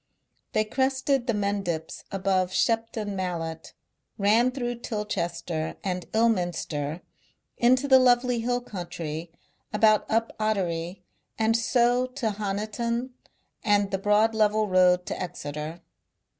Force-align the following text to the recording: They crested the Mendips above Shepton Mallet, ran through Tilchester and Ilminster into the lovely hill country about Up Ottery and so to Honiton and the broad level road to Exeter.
They 0.53 0.65
crested 0.65 1.27
the 1.27 1.35
Mendips 1.35 2.05
above 2.11 2.51
Shepton 2.51 3.15
Mallet, 3.15 3.73
ran 4.17 4.49
through 4.49 4.79
Tilchester 4.79 5.75
and 5.83 6.07
Ilminster 6.11 7.01
into 7.55 7.87
the 7.87 7.99
lovely 7.99 8.39
hill 8.39 8.61
country 8.61 9.31
about 9.71 10.09
Up 10.09 10.35
Ottery 10.39 11.03
and 11.37 11.55
so 11.55 12.07
to 12.07 12.31
Honiton 12.31 13.11
and 13.63 13.91
the 13.91 13.99
broad 13.99 14.33
level 14.33 14.67
road 14.67 15.05
to 15.05 15.21
Exeter. 15.21 15.81